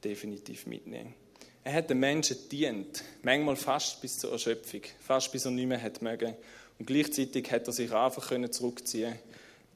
[0.02, 1.14] definitiv mitnehmen können.
[1.62, 5.82] Er hat den Menschen dient, manchmal fast bis zur Erschöpfung, fast bis er nicht mehr
[5.82, 6.34] hat mögen.
[6.78, 9.18] Und gleichzeitig hat er sich einfach können zurückziehen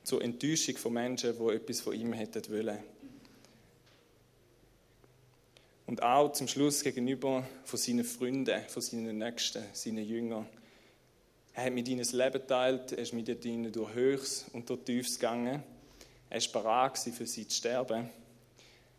[0.03, 2.79] zur Enttäuschung von Menschen, die etwas von ihm hätten wollen.
[5.85, 10.47] Und auch zum Schluss gegenüber von seinen Freunden, von seinen Nächsten, seinen Jüngern.
[11.53, 14.81] Er hat mit ihnen das Leben geteilt, er ist mit ihnen durch Höchst und durch
[14.85, 15.63] Tiefs gegangen.
[16.29, 18.11] Er war bereit, für sie zu sterben,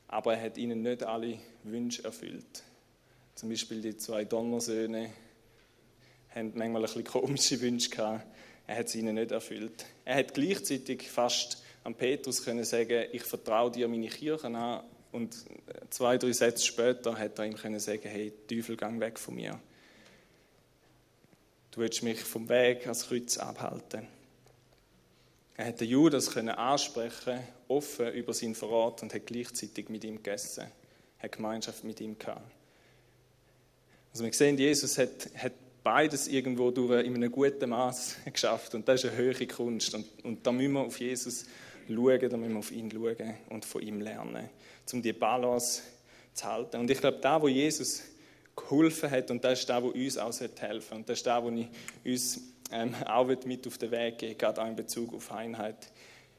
[0.07, 2.63] aber er hat ihnen nicht alle Wünsche erfüllt.
[3.35, 5.11] Zum Beispiel die zwei Donnersöhne
[6.33, 8.25] haben manchmal ein bisschen komische Wünsche gehabt.
[8.65, 9.85] Er hat sie ihnen nicht erfüllt.
[10.05, 14.83] Er hat gleichzeitig fast an Petrus können sagen, ich vertraue dir meine Kirchen an.
[15.13, 15.37] Und
[15.89, 19.57] zwei, drei Sätze später hat er ihm können sagen, hey, Teufel, gang weg von mir.
[21.71, 24.07] Du willst mich vom Weg ans Kreuz abhalten.
[25.57, 30.17] Er hat den Judas können ansprechen, offen über seinen Verrat und hat gleichzeitig mit ihm
[30.17, 30.65] gegessen,
[31.17, 32.51] hat Gemeinschaft mit ihm gehabt.
[34.11, 38.87] Also wir sehen, Jesus hat, hat beides irgendwo durch in einem guten Maß geschafft und
[38.87, 41.45] das ist eine höhere Kunst und, und da müssen wir auf Jesus
[41.87, 44.49] schauen, da müssen wir auf ihn schauen und von ihm lernen,
[44.93, 45.81] um die Balance
[46.33, 46.77] zu halten.
[46.77, 48.03] Und ich glaube, da, wo Jesus
[48.55, 51.43] geholfen hat und das ist da, wo uns auch helfen sollte und das ist da,
[51.43, 51.67] wo ich
[52.05, 52.41] uns
[52.71, 55.91] ähm, auch mit auf den Weg geben gerade auch in Bezug auf Einheit,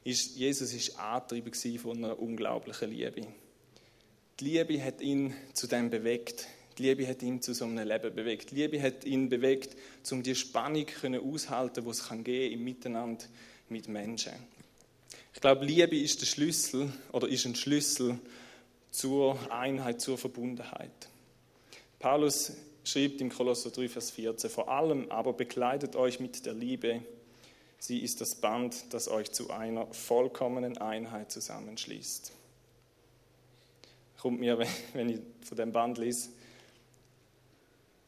[0.03, 3.27] ist, Jesus ist angetrieben von einer unglaublichen Liebe.
[4.39, 6.47] Die Liebe hat ihn zu dem bewegt.
[6.77, 8.51] Die Liebe hat ihn zu so einem Leben bewegt.
[8.51, 9.75] Die Liebe hat ihn bewegt,
[10.11, 12.09] um die Spannung auszuhalten, die es
[12.53, 13.25] im Miteinander
[13.67, 14.33] mit Menschen.
[15.33, 18.19] Ich glaube, Liebe ist der Schlüssel oder ist ein Schlüssel
[18.91, 21.09] zur Einheit, zur Verbundenheit.
[21.99, 22.53] Paulus
[22.89, 27.01] schreibt im Kolosser 3, Vers 14, vor allem aber bekleidet euch mit der Liebe.
[27.77, 32.33] Sie ist das Band, das euch zu einer vollkommenen Einheit zusammenschließt.
[34.19, 34.59] Kommt mir,
[34.93, 36.29] wenn ich von dem Band lese,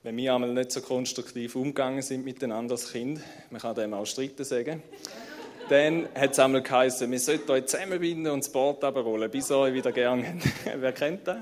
[0.03, 4.05] wenn wir einmal nicht so konstruktiv umgegangen sind miteinander als Kind, man kann dem auch
[4.05, 4.81] streiten sagen,
[5.69, 9.57] dann hat es einmal geheißen, wir sollten euch zusammenbinden und das Boot runterrollen, bis ihr
[9.57, 10.49] euch wieder gern habt.
[10.81, 11.37] Wer kennt das?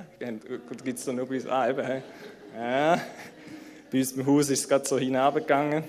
[0.83, 1.47] Gibt es da nur bei uns?
[1.47, 2.03] Ah, eben.
[2.59, 3.01] Ja.
[3.89, 5.81] Bei uns im Haus ist es gerade so hinabgegangen.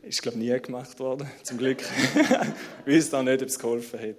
[0.00, 1.82] Ist, glaube ich, nie gemacht worden, zum Glück.
[2.86, 4.16] Ich weiß auch nicht, ob es geholfen hat.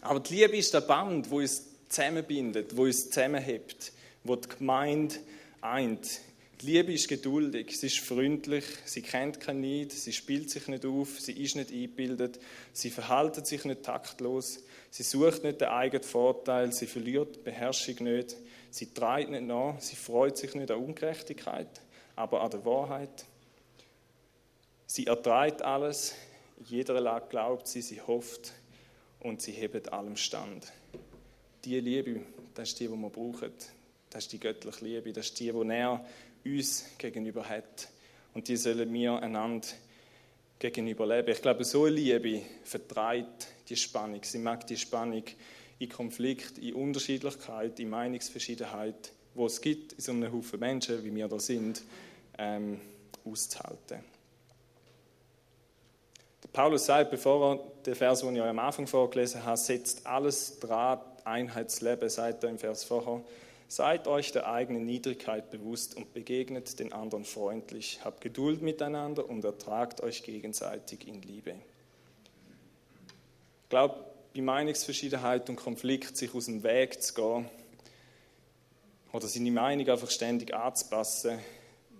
[0.00, 3.92] Aber die Liebe ist der Band, wo uns zusammenbindet, wo uns zusammenhebt,
[4.24, 5.14] wo die Gemeinde
[5.60, 6.20] eint.
[6.60, 10.84] Die Liebe ist geduldig, sie ist freundlich, sie kennt keinen Neid, sie spielt sich nicht
[10.84, 12.40] auf, sie ist nicht eingebildet,
[12.72, 14.58] sie verhält sich nicht taktlos,
[14.96, 18.34] sie sucht nicht den eigenen Vorteil, sie verliert die Beherrschung nicht,
[18.70, 21.68] sie treibt nicht nach, sie freut sich nicht an Ungerechtigkeit,
[22.14, 23.26] aber an der Wahrheit.
[24.86, 26.14] Sie erträgt alles,
[26.64, 28.54] jeder Lage glaubt sie, sie hofft
[29.20, 30.72] und sie hebt allem stand.
[31.66, 32.22] Die Liebe,
[32.54, 33.52] das ist die, die wir brauchen.
[34.08, 36.06] Das ist die göttliche Liebe, das ist die, die er
[36.42, 37.88] uns gegenüber hat.
[38.32, 39.68] Und die sollen wir einander
[40.58, 41.28] gegenüber leben.
[41.32, 44.20] Ich glaube, so eine Liebe vertreibt die Spannung.
[44.22, 45.24] Sie mag die Spannung
[45.78, 51.14] in Konflikt, in Unterschiedlichkeit, in Meinungsverschiedenheit, wo es gibt, in so einem Haufen Menschen, wie
[51.14, 51.82] wir da sind,
[52.38, 52.80] ähm,
[53.24, 54.00] auszuhalten.
[56.42, 60.06] Der Paulus sagt, bevor er den Vers, den ich euch am Anfang vorgelesen habe, setzt
[60.06, 63.22] alles dran, Einheitsleben, sagt er im Vers vorher,
[63.68, 67.98] Seid euch der eigenen Niedrigkeit bewusst und begegnet den anderen freundlich.
[68.04, 71.56] Habt Geduld miteinander und ertragt euch gegenseitig in Liebe.
[73.66, 73.96] Ich glaube,
[74.32, 77.50] bei Meinungsverschiedenheit und Konflikt sich aus dem Weg zu gehen
[79.12, 81.40] oder seine Meinung einfach ständig anzupassen,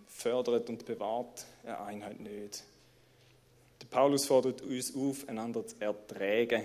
[0.07, 2.63] fördert und bewahrt eine Einheit nicht.
[3.83, 6.63] Der Paulus fordert uns auf, einander zu erträgen.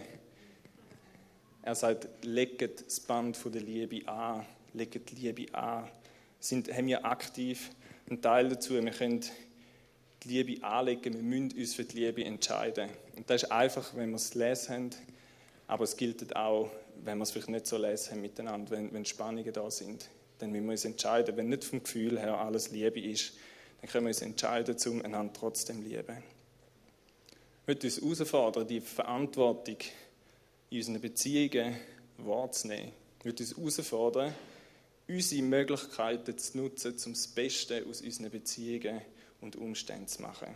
[1.64, 5.90] Er sagt, legt das Band von der Liebe an legen die Liebe an,
[6.40, 7.72] sind, haben wir aktiv
[8.08, 8.74] einen Teil dazu.
[8.76, 9.26] Wir können
[10.24, 12.90] die Liebe anlegen, wir müssen uns für die Liebe entscheiden.
[13.16, 14.90] Und das ist einfach, wenn wir es lesen haben,
[15.68, 16.70] aber es gilt auch,
[17.04, 20.10] wenn wir es vielleicht nicht so lesen haben miteinander, wenn, wenn Spannungen da sind.
[20.40, 23.34] Dann müssen wir uns entscheiden, wenn nicht vom Gefühl her alles Liebe ist,
[23.80, 26.18] dann können wir uns entscheiden, um einander trotzdem lieben.
[27.62, 29.78] Ich möchte uns herausfordern, die Verantwortung
[30.70, 31.76] in unseren Beziehungen
[32.18, 32.92] wahrzunehmen.
[33.20, 34.34] Ich möchte uns herausfordern,
[35.08, 39.02] unsere Möglichkeiten zu nutzen, um das Beste aus unseren Beziehungen
[39.42, 40.48] und Umständen zu machen.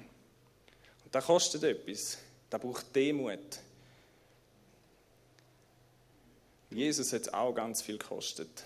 [1.03, 2.17] Und das kostet etwas.
[2.49, 3.59] Das braucht Demut.
[6.69, 8.65] Jesus hat auch ganz viel gekostet,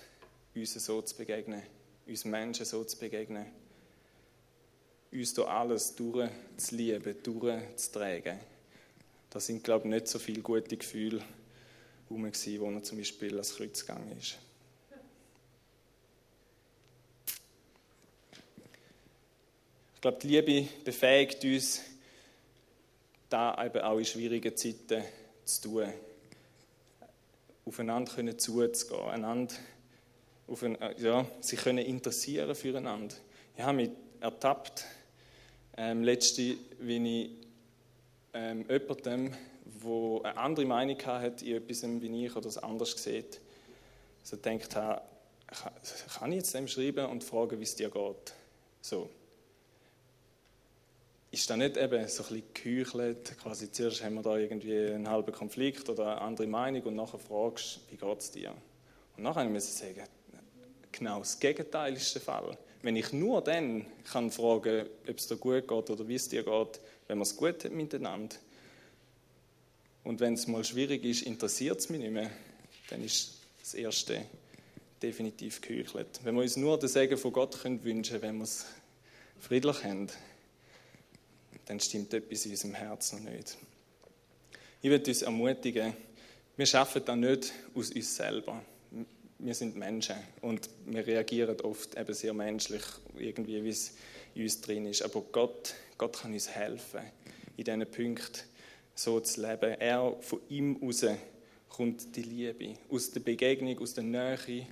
[0.56, 1.62] uns so zu begegnen,
[2.08, 3.46] uns Menschen so zu begegnen,
[5.12, 8.40] uns da alles durchzulieben, durchzutragen.
[9.30, 11.24] Da sind, glaube ich, nicht so viele gute Gefühle
[12.08, 14.38] herum, wo er zum Beispiel ans Kreuz gegangen ist.
[20.00, 21.82] Ich glaube, die Liebe befähigt uns,
[23.28, 25.04] da eben auch in schwierigen Zeiten
[25.44, 25.90] zu tun.
[27.66, 29.54] Aufeinander können zuzugehen, einander
[30.48, 33.14] auf ein, ja, sich können interessieren füreinander.
[33.58, 33.90] Ich habe mich
[34.22, 34.86] ertappt,
[35.76, 37.32] ähm, letzte, wie ich
[38.34, 39.34] ähm, jemandem,
[39.84, 43.42] der eine andere Meinung hatte in etwas, wie ich oder es anders sieht,
[44.24, 45.02] so denkt habe,
[46.18, 48.34] kann ich jetzt dem schreiben und fragen, wie es dir geht?
[48.80, 49.10] So
[51.32, 55.08] ist da nicht eben so ein bisschen geheuchelt, quasi zuerst haben wir da irgendwie einen
[55.08, 58.54] halben Konflikt oder eine andere Meinung und nachher fragst, du, wie geht es dir?
[59.16, 60.10] Und nachher müssen wir sagen,
[60.92, 62.58] genau das Gegenteil ist der Fall.
[62.82, 66.44] Wenn ich nur dann kann fragen, ob es dir gut geht oder wie es dir
[66.44, 68.36] geht, wenn wir es gut haben miteinander.
[70.04, 72.32] Und wenn es mal schwierig ist, interessiert es mich nicht mehr,
[72.90, 74.26] dann ist das Erste
[75.04, 76.22] definitiv geheuchelt.
[76.24, 78.66] Wenn wir uns nur den Segen von Gott können wünschen wenn wir es
[79.40, 80.08] friedlich haben,
[81.70, 83.56] dann stimmt etwas in unserem Herzen nicht.
[84.82, 85.94] Ich würde uns ermutigen,
[86.58, 88.64] wir schaffen das nicht aus uns selber.
[89.38, 92.82] Wir sind Menschen und wir reagieren oft eben sehr menschlich,
[93.16, 93.94] irgendwie wie es
[94.34, 95.04] in uns drin ist.
[95.04, 97.02] Aber Gott, Gott kann uns helfen,
[97.56, 98.42] in diesen Punkten
[98.96, 99.80] so zu leben.
[99.80, 101.06] Er, von ihm raus
[101.70, 102.80] kommt die Liebe.
[102.90, 104.66] Aus der Begegnung, aus der Nähe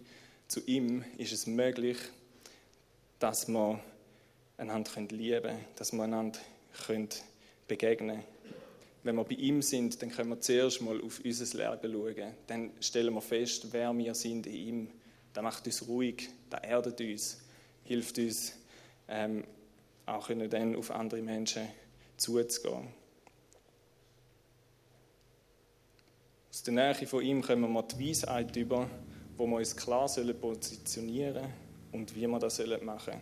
[0.47, 1.97] zu ihm ist es möglich,
[3.19, 3.79] dass wir
[4.57, 6.39] einander lieben können, dass wir einander
[6.85, 7.09] können
[7.67, 8.23] begegnen
[9.03, 12.33] Wenn wir bei ihm sind, dann können wir zuerst mal auf unser Leben schauen.
[12.47, 14.87] Dann stellen wir fest, wer wir sind in ihm.
[15.33, 17.37] Das macht uns ruhig, das erdet uns,
[17.83, 18.53] hilft uns,
[19.07, 19.43] ähm,
[20.05, 21.67] auch können dann auf andere Menschen
[22.17, 22.87] zuzugehen.
[26.49, 28.89] Aus der Nähe von ihm kommen wir die Weisheit über,
[29.37, 31.53] wo wir uns klar positionieren sollen,
[31.91, 33.21] und wie wir das machen sollen.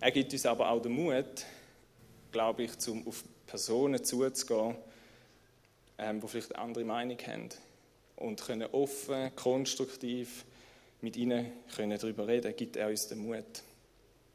[0.00, 1.46] Er gibt uns aber auch den Mut,
[2.32, 4.76] glaube ich, um auf Personen zuzugehen,
[5.98, 7.48] ähm, die vielleicht eine andere Meinung haben
[8.16, 10.44] und können offen, konstruktiv
[11.00, 13.62] mit ihnen können darüber reden, gibt er uns den Mut.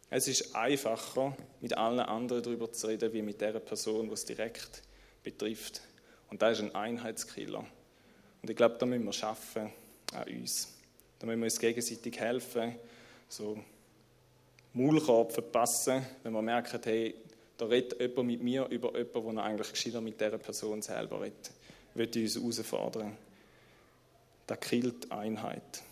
[0.09, 4.25] Es ist einfacher, mit allen anderen darüber zu reden, wie mit der Person, die es
[4.25, 4.83] direkt
[5.23, 5.81] betrifft.
[6.29, 7.65] Und da ist ein Einheitskiller.
[8.41, 9.71] Und ich glaube, da müssen wir schaffen
[10.13, 10.69] an uns.
[11.19, 12.75] Da müssen wir uns gegenseitig helfen,
[13.27, 13.57] so
[14.73, 17.15] Maulkorb verpassen, wenn wir merken, hey,
[17.57, 21.51] da redet jemand mit mir über jemanden, der eigentlich gescheiter mit dieser Person selber redet.
[21.93, 23.15] Wird uns herausfordern.
[24.47, 25.83] Das killt Einheit.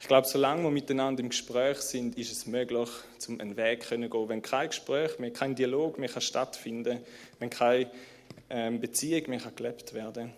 [0.00, 3.96] Ich glaube, solange wir miteinander im Gespräch sind, ist es möglich, zum einen Weg zu
[3.96, 4.28] gehen.
[4.28, 7.06] Wenn kein Gespräch mehr, kein Dialog mehr stattfinden kann,
[7.38, 7.90] wenn keine
[8.50, 10.36] ähm, Beziehung mehr gelebt werden kann,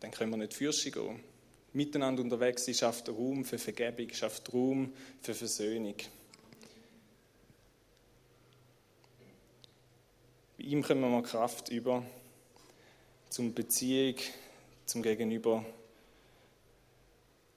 [0.00, 1.20] dann können wir nicht Fürsche gehen.
[1.72, 5.96] Miteinander unterwegs sein schafft Raum für Vergebung, schafft Raum für Versöhnung.
[10.64, 12.02] Ihm kommen wir Kraft über,
[13.28, 14.16] zum Beziehung
[14.86, 15.62] zum Gegenüber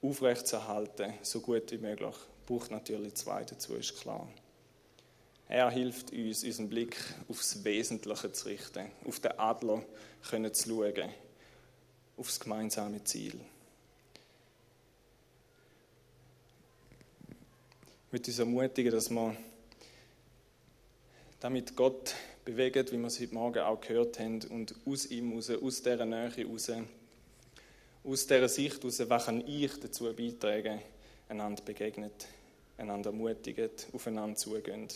[0.01, 2.15] aufrechtzuerhalten, so gut wie möglich.
[2.45, 4.27] Braucht natürlich zwei dazu, ist klar.
[5.47, 6.97] Er hilft uns, unseren Blick
[7.29, 9.83] aufs Wesentliche zu richten, auf den Adler
[10.29, 11.09] können zu schauen,
[12.17, 13.39] aufs gemeinsame Ziel.
[18.07, 19.37] Ich möchte uns ermutigen, dass wir
[21.39, 22.13] damit Gott
[22.47, 26.05] bewegen, wie wir es heute Morgen auch gehört haben, und aus ihm raus, aus dieser
[26.05, 26.71] Nähe raus,
[28.05, 30.79] aus dieser Sicht heraus, was kann ich dazu beitragen,
[31.27, 32.25] einander begegnet,
[32.77, 34.87] einander ermutigt, aufeinander zugehen.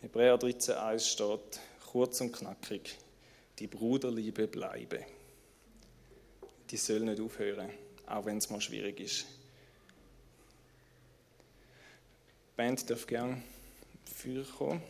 [0.00, 2.96] Hebräer 13,1 steht, kurz und knackig,
[3.58, 5.04] die Bruderliebe bleibe.
[6.70, 7.70] Die soll nicht aufhören,
[8.06, 9.26] auch wenn es mal schwierig ist.
[12.52, 13.42] Die Band darf gerne
[14.58, 14.82] kommen.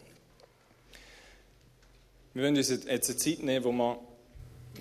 [2.33, 3.99] Wir wollen uns jetzt eine Zeit nehmen, wo wir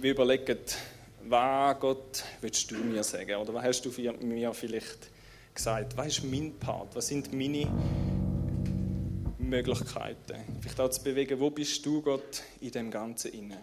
[0.01, 0.57] wir überlegen,
[1.25, 3.35] was Gott willst du mir sagen?
[3.35, 3.89] Oder was hast du
[4.21, 5.09] mir vielleicht
[5.53, 5.95] gesagt?
[5.95, 6.95] Was ist mein Part?
[6.95, 7.71] Was sind meine
[9.37, 10.35] Möglichkeiten?
[10.61, 13.57] Vielleicht auch zu bewegen, wo bist du, Gott, in dem Ganzen inne?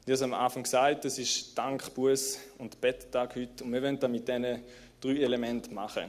[0.00, 3.64] Ich habe es am Anfang gesagt, das ist Dank, Buß und Betttag heute.
[3.64, 4.62] Und wir wollen das mit diesen
[5.00, 6.04] drei Elementen machen.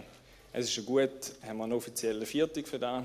[0.53, 3.03] Es ist gut, haben wir eine offizielle Viertung für das.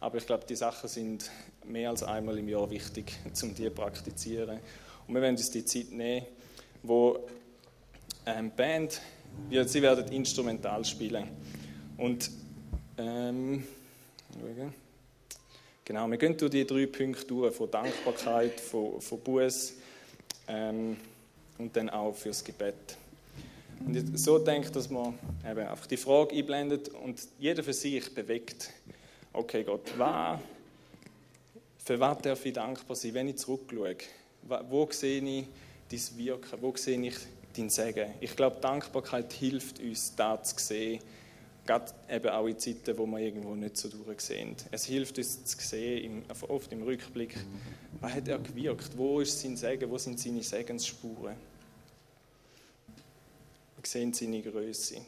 [0.00, 1.30] Aber ich glaube, die Sachen sind
[1.64, 4.60] mehr als einmal im Jahr wichtig, um die zu praktizieren.
[5.06, 6.26] Und wir werden uns die Zeit nehmen,
[6.82, 7.26] wo
[8.26, 9.00] ähm, Band,
[9.50, 11.28] sie werden instrumental spielen.
[11.96, 12.30] Und
[12.98, 13.64] ähm,
[15.84, 19.74] genau, wir gehen durch die drei Punkte durch, von Dankbarkeit, von, von Buß
[20.48, 20.96] ähm,
[21.58, 22.96] und dann auch fürs Gebet.
[23.84, 28.14] Und ich so denke, dass man eben einfach die Frage einblendet und jeder für sich
[28.14, 28.70] bewegt.
[29.36, 30.40] Okay, Gott, was,
[31.84, 33.96] für was darf ich dankbar sein, wenn ich zurückschaue?
[34.70, 35.46] Wo sehe ich
[35.90, 36.62] dein Wirken?
[36.62, 37.16] Wo sehe ich
[37.54, 38.14] dein Segen?
[38.20, 41.02] Ich glaube, Dankbarkeit hilft uns, das zu sehen.
[41.66, 44.56] Gerade eben auch in Zeiten, wo wir irgendwo nicht so durchsehen.
[44.70, 47.36] Es hilft uns zu sehen, oft im Rückblick,
[48.00, 48.96] was hat er gewirkt?
[48.96, 49.90] Wo ist sein Segen?
[49.90, 51.36] Wo sind seine Segensspuren?
[53.76, 55.02] Wir sehen seine Größe.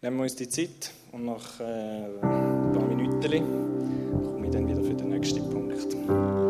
[0.00, 3.20] Nehmen wir uns die Zeit und nach äh, ein paar Minuten
[4.22, 6.45] komme ich dann wieder für den nächsten Punkt.